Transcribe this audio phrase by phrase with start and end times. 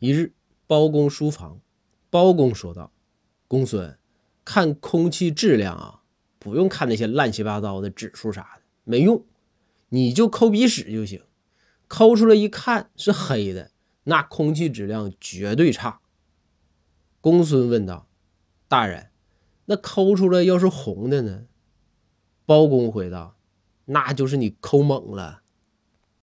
[0.00, 0.32] 一日，
[0.66, 1.60] 包公书房，
[2.08, 2.90] 包公说道，
[3.46, 3.98] 公孙，
[4.46, 6.00] 看空气质量啊，
[6.38, 9.22] 不用看那些乱七八糟的指数啥的，没用，
[9.90, 11.22] 你就抠鼻屎就行。
[11.86, 13.72] 抠出来一看是黑的，
[14.04, 16.00] 那空气质量绝对差。
[17.20, 18.08] 公孙问道，
[18.68, 19.10] 大人，
[19.66, 21.44] 那抠出来要是红的呢？
[22.46, 23.36] 包公回道，
[23.84, 25.39] 那就是你抠猛了。